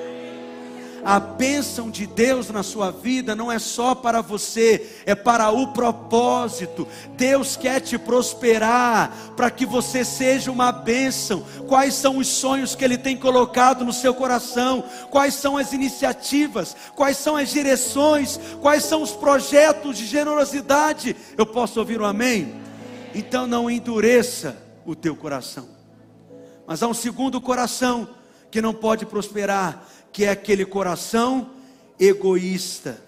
[1.04, 5.68] A bênção de Deus na sua vida não é só para você, é para o
[5.68, 6.88] propósito.
[7.10, 11.44] Deus quer te prosperar para que você seja uma bênção.
[11.68, 14.82] Quais são os sonhos que Ele tem colocado no seu coração?
[15.10, 16.74] Quais são as iniciativas?
[16.96, 18.40] Quais são as direções?
[18.62, 21.14] Quais são os projetos de generosidade?
[21.36, 22.54] Eu posso ouvir um amém?
[23.14, 25.68] Então não endureça o teu coração.
[26.66, 28.08] Mas há um segundo coração
[28.50, 31.50] que não pode prosperar que é aquele coração
[31.98, 33.02] egoísta.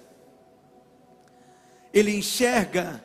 [1.94, 3.00] Ele enxerga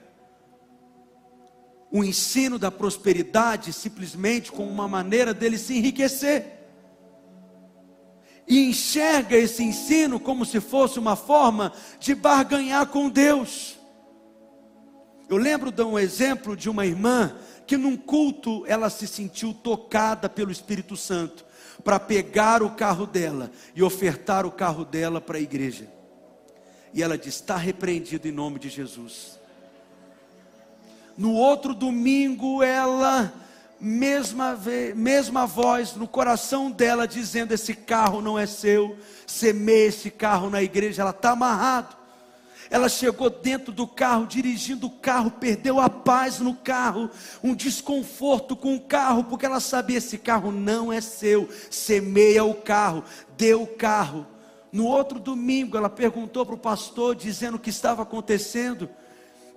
[1.91, 6.47] o ensino da prosperidade simplesmente como uma maneira dele se enriquecer.
[8.47, 13.77] E enxerga esse ensino como se fosse uma forma de barganhar com Deus.
[15.29, 17.35] Eu lembro de um exemplo de uma irmã
[17.67, 21.50] que num culto ela se sentiu tocada pelo Espírito Santo
[21.83, 25.87] para pegar o carro dela e ofertar o carro dela para a igreja.
[26.93, 29.39] E ela disse: está repreendido em nome de Jesus.
[31.17, 33.33] No outro domingo, ela,
[33.79, 34.57] mesma,
[34.95, 40.61] mesma voz no coração dela, dizendo: Esse carro não é seu, semeia esse carro na
[40.61, 42.00] igreja, ela está amarrado.
[42.71, 47.11] Ela chegou dentro do carro, dirigindo o carro, perdeu a paz no carro,
[47.43, 52.55] um desconforto com o carro, porque ela sabia: esse carro não é seu, semeia o
[52.55, 53.03] carro,
[53.35, 54.25] dê o carro.
[54.71, 58.89] No outro domingo, ela perguntou para o pastor, dizendo o que estava acontecendo,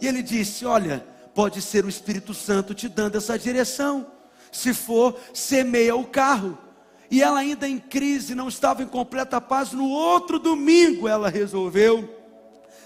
[0.00, 4.08] e ele disse: Olha, pode ser o Espírito Santo te dando essa direção.
[4.50, 6.58] Se for, semeia o carro.
[7.08, 9.70] E ela ainda em crise, não estava em completa paz.
[9.70, 12.23] No outro domingo, ela resolveu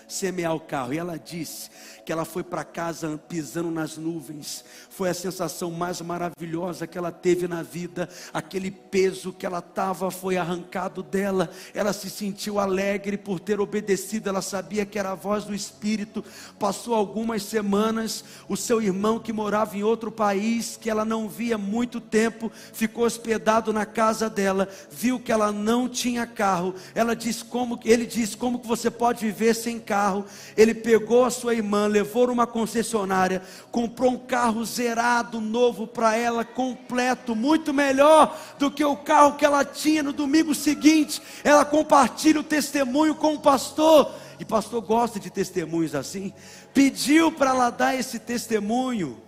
[0.08, 0.92] semear o carro.
[0.92, 1.70] E ela disse
[2.04, 4.64] que ela foi para casa pisando nas nuvens.
[4.98, 8.08] Foi a sensação mais maravilhosa que ela teve na vida.
[8.34, 11.50] Aquele peso que ela estava foi arrancado dela.
[11.72, 14.28] Ela se sentiu alegre por ter obedecido.
[14.28, 16.24] Ela sabia que era a voz do Espírito.
[16.58, 18.24] Passou algumas semanas.
[18.48, 23.04] O seu irmão que morava em outro país, que ela não via muito tempo, ficou
[23.04, 24.68] hospedado na casa dela.
[24.90, 26.74] Viu que ela não tinha carro.
[26.92, 30.24] Ela disse como ele disse como que você pode viver sem carro.
[30.56, 36.44] Ele pegou a sua irmã levou numa concessionária, comprou um carro zerado, novo para ela,
[36.44, 41.20] completo, muito melhor do que o carro que ela tinha no domingo seguinte.
[41.44, 46.32] Ela compartilha o testemunho com o pastor, e pastor gosta de testemunhos assim.
[46.72, 49.20] Pediu para ela dar esse testemunho.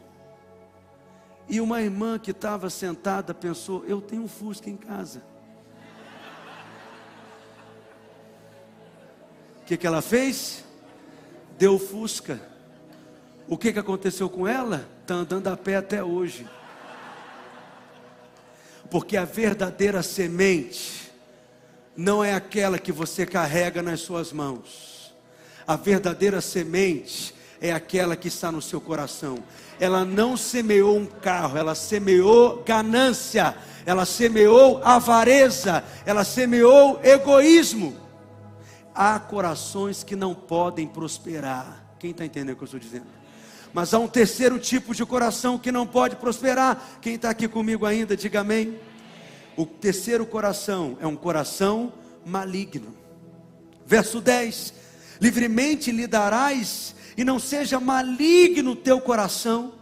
[1.49, 5.23] E uma irmã que estava sentada pensou: Eu tenho um Fusca em casa.
[9.61, 10.65] O que, que ela fez?
[11.59, 12.41] Deu Fusca.
[13.51, 14.89] O que, que aconteceu com ela?
[15.03, 16.47] Está andando a pé até hoje.
[18.89, 21.11] Porque a verdadeira semente
[21.97, 25.13] não é aquela que você carrega nas suas mãos.
[25.67, 29.43] A verdadeira semente é aquela que está no seu coração.
[29.81, 37.97] Ela não semeou um carro, ela semeou ganância, ela semeou avareza, ela semeou egoísmo.
[38.95, 41.97] Há corações que não podem prosperar.
[41.99, 43.20] Quem está entendendo o que eu estou dizendo?
[43.73, 46.99] Mas há um terceiro tipo de coração que não pode prosperar.
[47.01, 48.79] Quem está aqui comigo ainda, diga amém.
[49.57, 51.93] O terceiro coração é um coração
[52.25, 52.97] maligno.
[53.87, 54.75] Verso 10:
[55.21, 59.75] Livremente lhe darás, e não seja maligno o teu coração,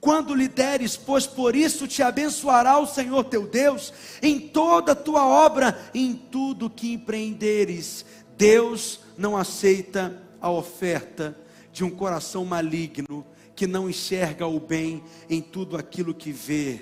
[0.00, 4.96] quando lhe deres, pois por isso te abençoará o Senhor teu Deus, em toda a
[4.96, 8.04] tua obra, em tudo que empreenderes.
[8.36, 11.36] Deus não aceita a oferta
[11.72, 13.24] de um coração maligno
[13.60, 16.80] que não enxerga o bem em tudo aquilo que vê.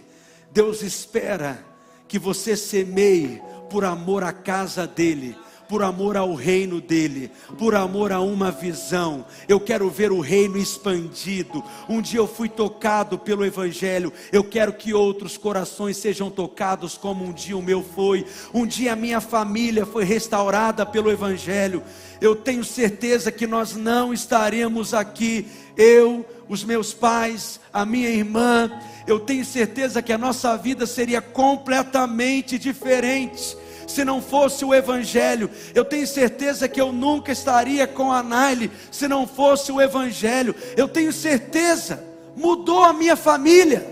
[0.52, 1.58] Deus espera
[2.06, 5.34] que você semeie por amor à casa dele
[5.68, 9.26] por amor ao reino dele, por amor a uma visão.
[9.46, 11.62] Eu quero ver o reino expandido.
[11.88, 14.12] Um dia eu fui tocado pelo evangelho.
[14.32, 18.26] Eu quero que outros corações sejam tocados como um dia o meu foi.
[18.54, 21.82] Um dia a minha família foi restaurada pelo evangelho.
[22.20, 28.68] Eu tenho certeza que nós não estaremos aqui eu, os meus pais, a minha irmã,
[29.06, 33.56] eu tenho certeza que a nossa vida seria completamente diferente
[33.88, 35.50] se não fosse o Evangelho.
[35.74, 40.54] Eu tenho certeza que eu nunca estaria com a Naile se não fosse o Evangelho.
[40.76, 42.04] Eu tenho certeza,
[42.36, 43.84] mudou a minha família,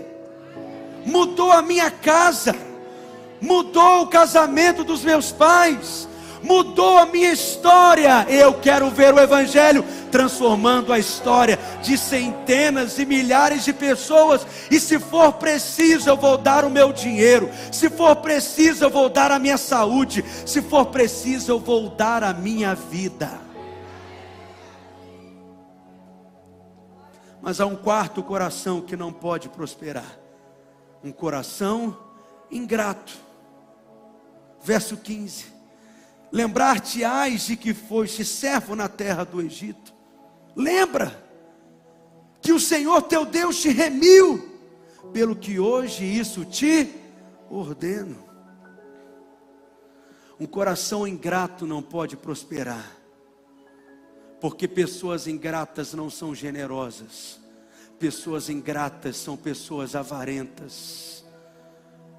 [1.05, 2.55] mudou a minha casa,
[3.41, 6.06] mudou o casamento dos meus pais,
[6.43, 8.25] mudou a minha história.
[8.29, 14.45] Eu quero ver o Evangelho transformando a história de centenas e milhares de pessoas.
[14.71, 17.49] E se for preciso, eu vou dar o meu dinheiro.
[17.71, 20.23] Se for preciso, eu vou dar a minha saúde.
[20.45, 23.47] Se for preciso, eu vou dar a minha vida.
[27.41, 30.17] Mas há um quarto coração que não pode prosperar.
[31.03, 31.97] Um coração
[32.51, 33.13] ingrato.
[34.61, 35.56] Verso 15:
[36.31, 39.97] Lembrar-te-ás de que foste servo na terra do Egito,
[40.57, 41.23] Lembra
[42.41, 44.57] que o Senhor teu Deus te remiu,
[45.13, 46.91] pelo que hoje isso te
[47.47, 48.17] ordeno.
[50.39, 52.91] Um coração ingrato não pode prosperar,
[54.41, 57.39] porque pessoas ingratas não são generosas,
[57.99, 61.23] pessoas ingratas são pessoas avarentas.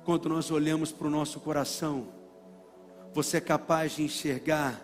[0.05, 2.07] Quando nós olhamos para o nosso coração,
[3.19, 4.81] você é capaz de enxergar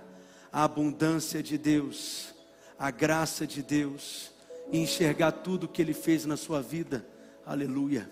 [0.52, 2.34] a abundância de Deus,
[2.76, 4.32] a graça de Deus,
[4.72, 7.06] e enxergar tudo que Ele fez na sua vida.
[7.46, 8.10] Aleluia.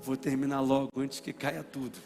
[0.00, 1.98] Vou terminar logo antes que caia tudo.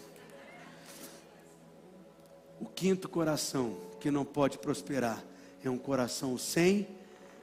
[2.61, 5.23] O quinto coração que não pode prosperar
[5.63, 6.89] é um coração sem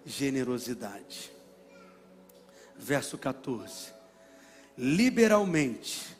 [0.06, 1.32] generosidade.
[2.78, 3.94] Verso 14:
[4.78, 6.14] Liberalmente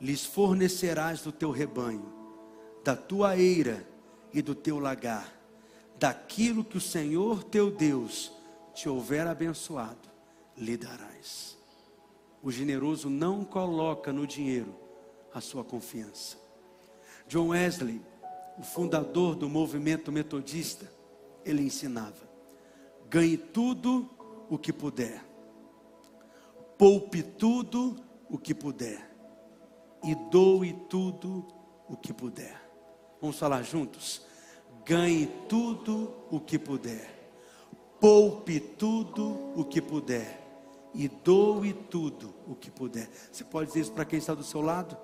[0.00, 2.15] lhes fornecerás do teu rebanho,
[2.86, 3.84] da tua eira
[4.32, 5.36] e do teu lagar,
[5.98, 8.30] daquilo que o Senhor teu Deus
[8.72, 10.08] te houver abençoado,
[10.56, 11.58] lhe darás.
[12.40, 14.72] O generoso não coloca no dinheiro
[15.34, 16.36] a sua confiança.
[17.26, 18.00] John Wesley,
[18.56, 20.88] o fundador do movimento metodista,
[21.44, 22.22] ele ensinava:
[23.10, 24.08] ganhe tudo
[24.48, 25.24] o que puder,
[26.78, 27.96] poupe tudo
[28.30, 29.10] o que puder,
[30.04, 31.44] e doe tudo
[31.88, 32.65] o que puder.
[33.26, 34.22] Vamos falar juntos?
[34.84, 37.32] Ganhe tudo o que puder,
[38.00, 40.40] poupe tudo o que puder,
[40.94, 43.10] e doe tudo o que puder.
[43.32, 44.96] Você pode dizer isso para quem está do seu lado?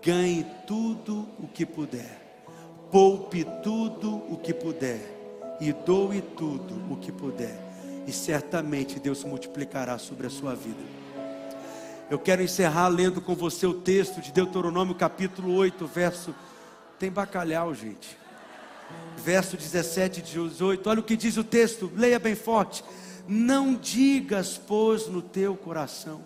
[0.00, 2.40] Ganhe tudo o que puder,
[2.90, 7.54] poupe tudo o que puder e doe tudo o que puder,
[8.06, 10.80] e certamente Deus multiplicará sobre a sua vida.
[12.08, 16.34] Eu quero encerrar lendo com você o texto de Deuteronômio capítulo 8, verso.
[16.98, 18.18] Tem bacalhau, gente.
[19.16, 20.88] Verso 17 e 18.
[20.88, 22.84] Olha o que diz o texto, leia bem forte.
[23.26, 26.22] Não digas, pois, no teu coração,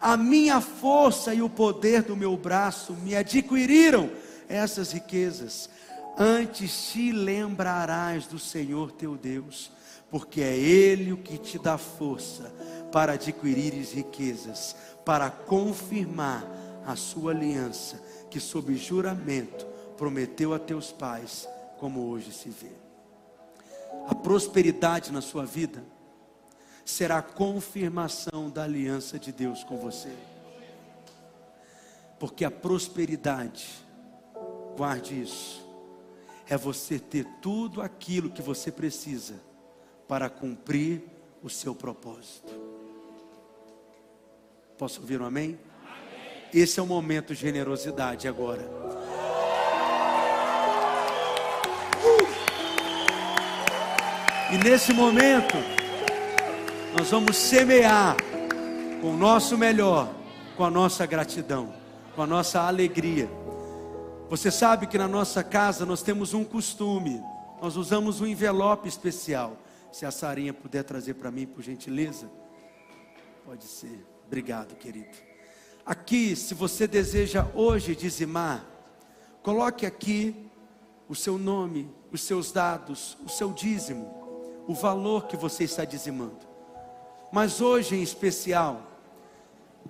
[0.00, 4.10] a minha força e o poder do meu braço me adquiriram
[4.48, 5.70] essas riquezas
[6.18, 9.70] antes te lembrarás do Senhor teu Deus,
[10.10, 12.52] porque é Ele o que te dá força
[12.90, 14.74] para adquirires riquezas,
[15.04, 16.44] para confirmar
[16.84, 19.66] a sua aliança, que sob juramento
[19.98, 21.46] prometeu a teus pais,
[21.76, 22.70] como hoje se vê.
[24.08, 25.84] A prosperidade na sua vida
[26.84, 30.12] será a confirmação da aliança de Deus com você.
[32.18, 33.68] Porque a prosperidade,
[34.76, 35.66] guarde isso,
[36.48, 39.34] é você ter tudo aquilo que você precisa
[40.06, 41.02] para cumprir
[41.42, 42.52] o seu propósito.
[44.78, 45.58] Posso ouvir um amém?
[45.84, 46.42] amém?
[46.54, 48.97] Esse é o momento de generosidade agora.
[54.50, 55.56] E nesse momento,
[56.98, 58.16] nós vamos semear
[59.00, 60.08] com o nosso melhor,
[60.56, 61.72] com a nossa gratidão,
[62.14, 63.28] com a nossa alegria
[64.28, 67.22] você sabe que na nossa casa nós temos um costume,
[67.62, 69.56] nós usamos um envelope especial.
[69.90, 72.30] Se a Sarinha puder trazer para mim, por gentileza.
[73.42, 74.06] Pode ser.
[74.26, 75.16] Obrigado, querido.
[75.84, 78.66] Aqui, se você deseja hoje dizimar,
[79.42, 80.50] coloque aqui
[81.08, 84.17] o seu nome, os seus dados, o seu dízimo,
[84.68, 86.46] o valor que você está dizimando.
[87.32, 88.82] Mas hoje em especial,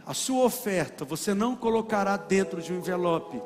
[0.06, 3.38] a sua oferta você não colocará dentro de um envelope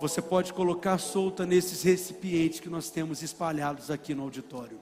[0.00, 4.78] você pode colocar solta nesses recipientes que nós temos espalhados aqui no auditório.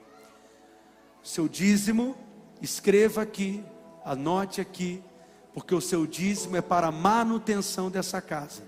[1.23, 2.13] Seu dízimo,
[2.61, 3.63] escreva aqui,
[4.03, 5.01] anote aqui,
[5.53, 8.63] porque o seu dízimo é para a manutenção dessa casa.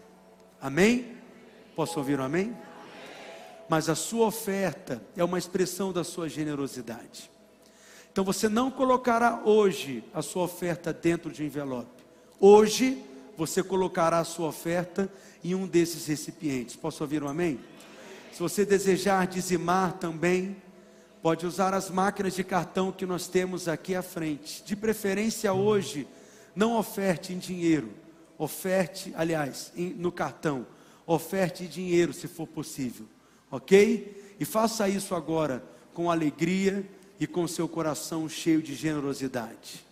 [0.62, 1.18] Amém?
[1.76, 2.56] Posso ouvir um amém?
[3.68, 7.32] Mas a sua oferta é uma expressão da sua generosidade.
[8.12, 12.06] Então você não colocará hoje a sua oferta dentro de um envelope.
[12.40, 13.04] Hoje
[13.38, 15.12] você colocará a sua oferta
[15.44, 16.76] em um desses recipientes.
[16.76, 17.60] Posso ouvir um amém?
[18.32, 20.56] Se você desejar dizimar também,
[21.22, 24.64] pode usar as máquinas de cartão que nós temos aqui à frente.
[24.64, 26.08] De preferência hoje,
[26.56, 27.92] não oferte em dinheiro,
[28.38, 30.66] oferte, aliás, em, no cartão,
[31.06, 33.06] oferte dinheiro se for possível,
[33.50, 34.36] ok?
[34.40, 36.86] E faça isso agora com alegria
[37.20, 39.85] e com seu coração cheio de generosidade.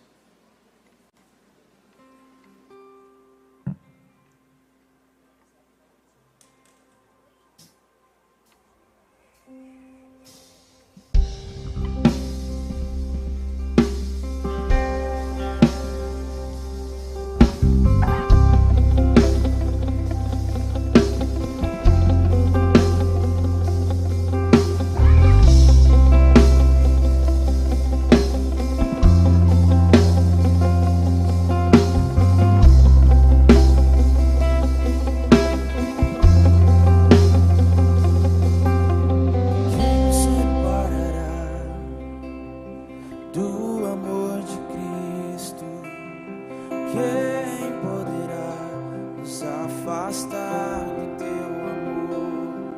[50.04, 52.74] afastar do teu amor?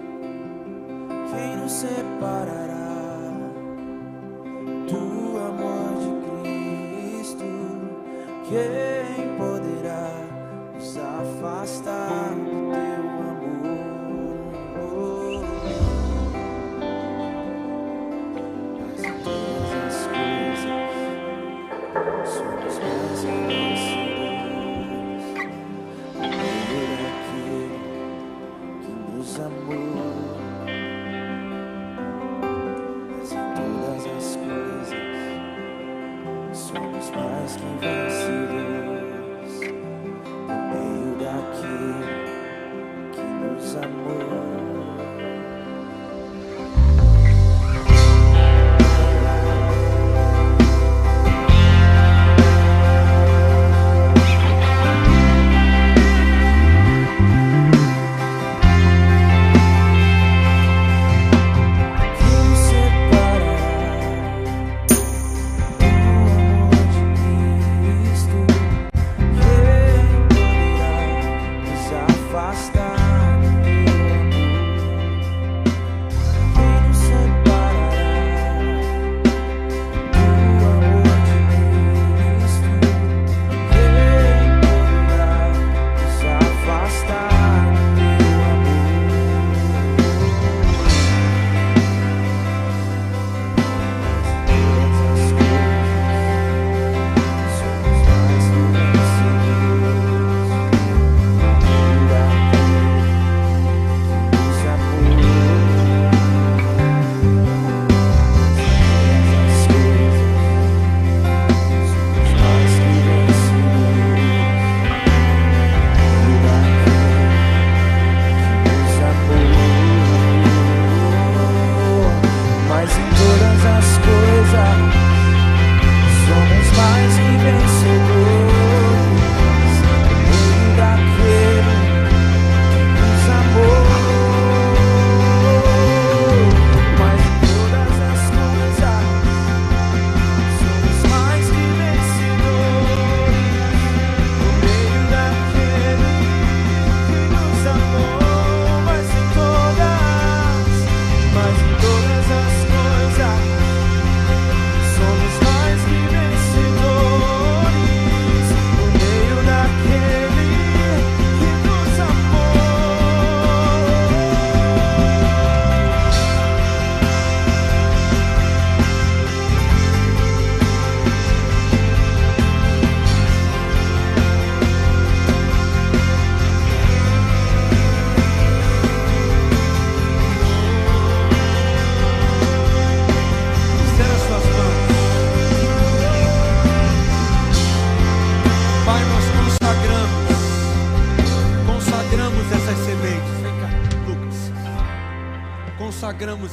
[1.31, 3.33] Quem nos separará
[4.89, 6.11] do amor de
[7.19, 7.45] Cristo?
[8.49, 10.09] Quem poderá
[10.75, 12.56] nos afastar?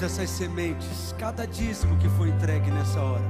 [0.02, 3.24] Essas sementes, cada dízimo que foi entregue nessa hora,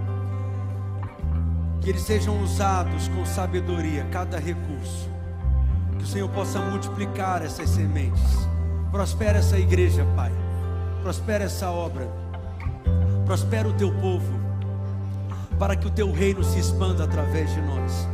[1.81, 5.09] que eles sejam usados com sabedoria, cada recurso,
[5.97, 8.47] que o Senhor possa multiplicar essas sementes,
[8.91, 10.31] prospera essa igreja, Pai,
[11.01, 12.07] prospera essa obra,
[13.25, 14.31] prospera o teu povo,
[15.59, 18.07] para que o teu reino se expanda através de nós,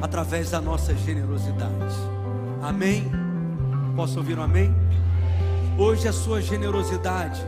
[0.00, 1.94] através da nossa generosidade.
[2.62, 3.10] Amém?
[3.94, 4.74] Posso ouvir um amém?
[5.78, 7.40] Hoje a sua generosidade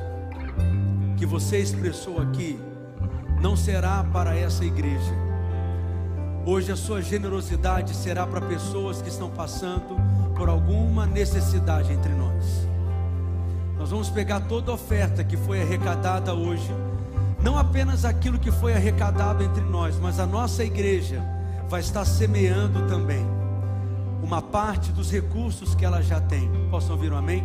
[1.18, 2.59] que você expressou aqui
[3.39, 5.12] não será para essa igreja.
[6.47, 9.97] Hoje a sua generosidade será para pessoas que estão passando
[10.35, 12.66] por alguma necessidade entre nós.
[13.79, 16.70] Nós vamos pegar toda oferta que foi arrecadada hoje,
[17.43, 21.22] não apenas aquilo que foi arrecadado entre nós, mas a nossa igreja
[21.68, 23.25] vai estar semeando também
[24.22, 26.51] uma parte dos recursos que ela já tem.
[26.70, 27.45] Posso ouvir um amém?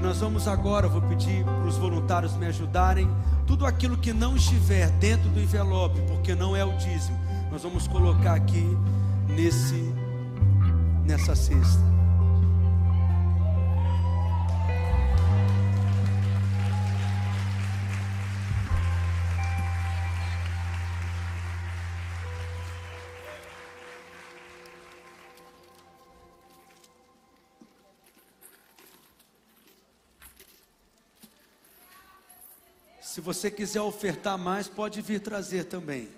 [0.00, 3.06] E nós vamos agora, vou pedir para os voluntários me ajudarem.
[3.46, 7.18] Tudo aquilo que não estiver dentro do envelope, porque não é o dízimo,
[7.52, 8.66] nós vamos colocar aqui
[9.28, 9.92] nesse
[11.04, 11.99] nessa cesta.
[33.10, 36.08] Se você quiser ofertar mais, pode vir trazer também.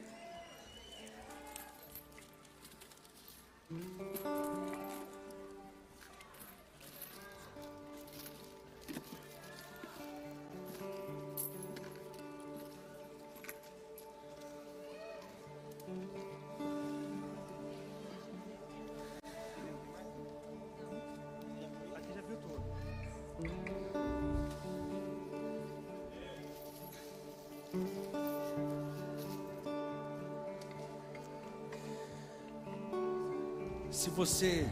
[33.92, 34.66] Se você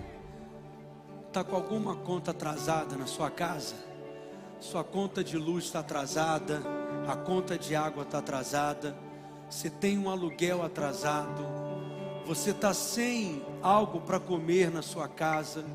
[1.29, 3.75] está com alguma conta atrasada na sua casa,
[4.59, 6.62] sua conta de luz está atrasada,
[7.07, 8.97] a conta de água está atrasada,
[9.49, 11.47] você tem um aluguel atrasado,
[12.27, 15.66] você está sem algo para comer na sua casa,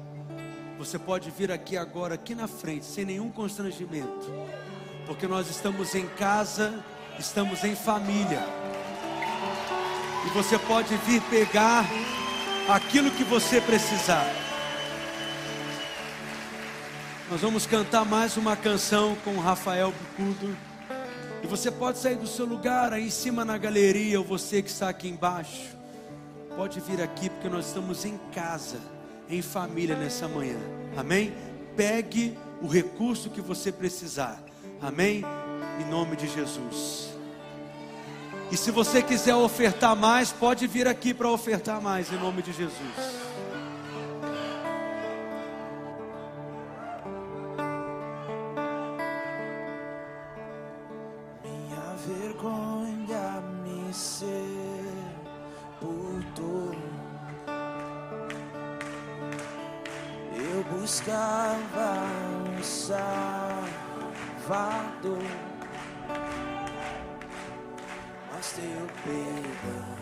[0.79, 4.25] você pode vir aqui agora, aqui na frente, sem nenhum constrangimento,
[5.05, 6.83] porque nós estamos em casa,
[7.19, 8.41] estamos em família,
[10.25, 11.85] e você pode vir pegar
[12.67, 14.25] aquilo que você precisar.
[17.29, 20.55] Nós vamos cantar mais uma canção com Rafael Bicudo.
[21.43, 24.69] E você pode sair do seu lugar aí em cima na galeria, ou você que
[24.69, 25.75] está aqui embaixo.
[26.55, 28.77] Pode vir aqui, porque nós estamos em casa,
[29.29, 30.57] em família nessa manhã.
[30.97, 31.33] Amém?
[31.75, 34.41] Pegue o recurso que você precisar.
[34.81, 35.23] Amém?
[35.79, 37.04] Em nome de Jesus.
[38.51, 42.53] E se você quiser ofertar mais, pode vir aqui para ofertar mais, em nome de
[42.53, 43.25] Jesus.
[68.55, 69.94] Ser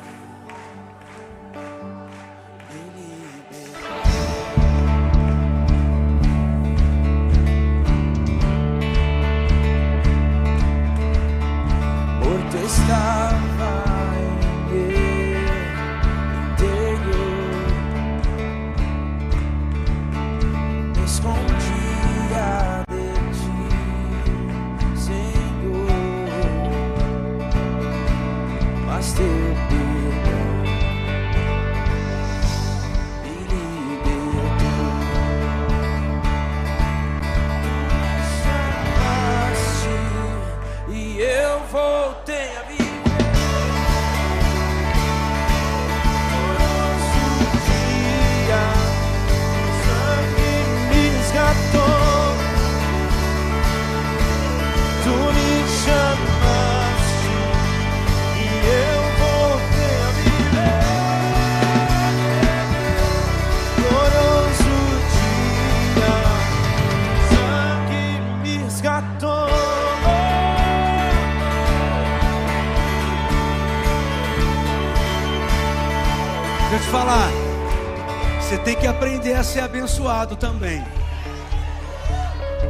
[79.83, 80.83] abençoado também.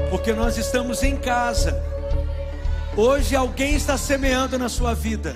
[0.10, 1.80] Porque nós estamos em casa.
[2.98, 5.36] Hoje alguém está semeando na sua vida.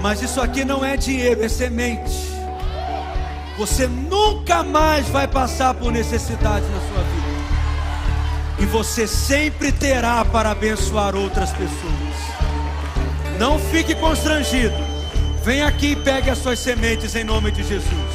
[0.00, 2.34] Mas isso aqui não é dinheiro, é semente.
[3.58, 7.26] Você nunca mais vai passar por necessidade na sua vida.
[8.58, 12.16] E você sempre terá para abençoar outras pessoas.
[13.38, 14.76] Não fique constrangido.
[15.42, 18.05] Vem aqui e pegue as suas sementes em nome de Jesus.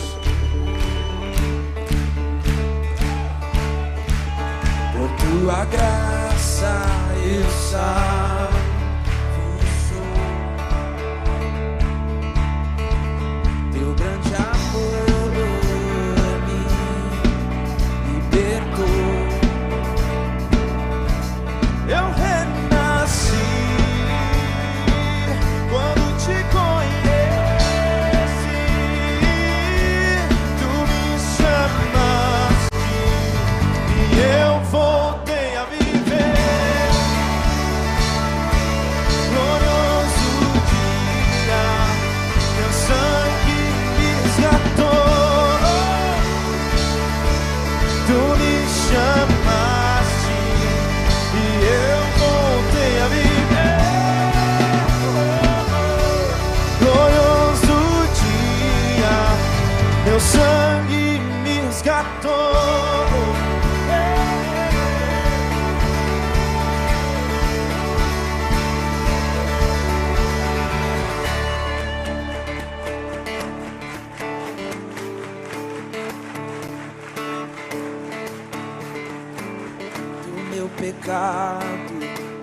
[5.32, 6.82] Tua graça
[7.24, 8.60] eu salvo
[9.88, 10.12] sou.
[13.72, 15.32] Teu grande amor
[16.48, 16.60] me
[18.12, 18.71] libertou.
[80.82, 81.94] Pecado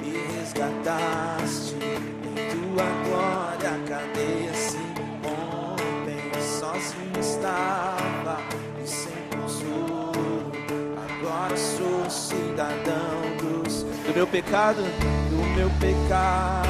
[0.00, 3.72] me resgataste em tua glória.
[3.88, 4.78] Cadê esse
[5.24, 6.32] homem?
[6.40, 8.38] Sozinho estava
[8.80, 10.52] e sem consolo.
[10.96, 14.82] Agora sou cidadão dos, do meu pecado,
[15.30, 16.68] do meu pecado.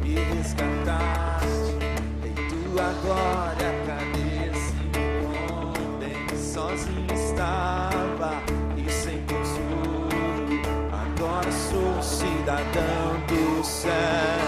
[0.00, 1.74] Me resgataste
[2.24, 3.73] em tua glória.
[13.84, 14.43] Do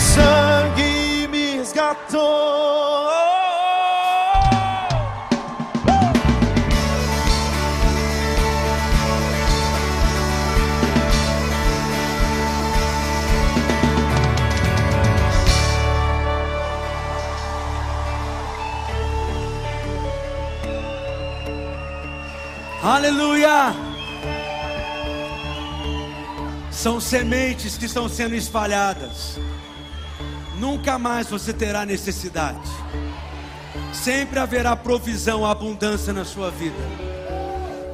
[0.00, 3.08] sangue me resgatou.
[22.82, 23.74] Aleluia!
[26.70, 29.38] São sementes que estão sendo espalhadas.
[30.58, 32.68] Nunca mais você terá necessidade.
[33.92, 36.76] Sempre haverá provisão, abundância na sua vida.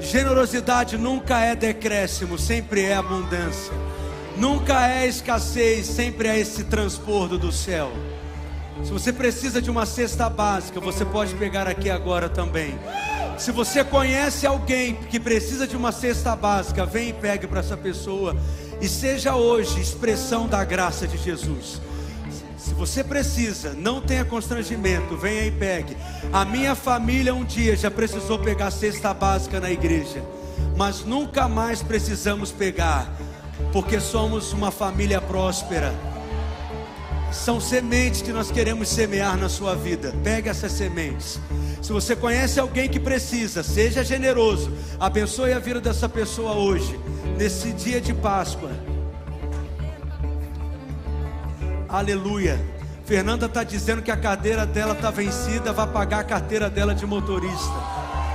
[0.00, 3.72] Generosidade nunca é decréscimo, sempre é abundância.
[4.36, 7.92] Nunca é escassez, sempre é esse transbordo do céu.
[8.82, 12.78] Se você precisa de uma cesta básica, você pode pegar aqui agora também.
[13.38, 17.76] Se você conhece alguém que precisa de uma cesta básica, vem e pegue para essa
[17.76, 18.36] pessoa
[18.80, 21.80] e seja hoje expressão da graça de Jesus.
[22.64, 25.94] Se você precisa, não tenha constrangimento, venha e pegue.
[26.32, 30.24] A minha família um dia já precisou pegar cesta básica na igreja,
[30.74, 33.14] mas nunca mais precisamos pegar,
[33.70, 35.94] porque somos uma família próspera.
[37.30, 40.14] São sementes que nós queremos semear na sua vida.
[40.24, 41.38] Pegue essas sementes.
[41.82, 44.72] Se você conhece alguém que precisa, seja generoso.
[44.98, 46.98] Abençoe a vida dessa pessoa hoje,
[47.36, 48.70] nesse dia de Páscoa.
[51.95, 52.61] Aleluia.
[53.05, 57.07] Fernanda está dizendo que a cadeira dela está vencida, vai pagar a carteira dela de
[57.07, 57.72] motorista.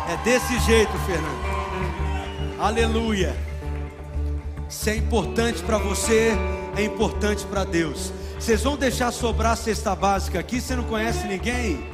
[0.07, 2.55] É desse jeito, Fernanda.
[2.57, 3.35] Aleluia.
[4.69, 6.31] Se é importante para você,
[6.77, 8.13] é importante para Deus.
[8.39, 10.61] Vocês vão deixar sobrar a cesta básica aqui?
[10.61, 11.85] Você não conhece ninguém?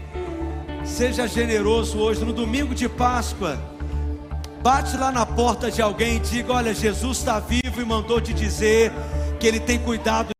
[0.85, 3.57] Seja generoso hoje, no domingo de Páscoa.
[4.61, 8.35] Bate lá na porta de alguém e diga: Olha, Jesus está vivo e mandou te
[8.35, 8.91] dizer
[9.39, 10.31] que Ele tem cuidado.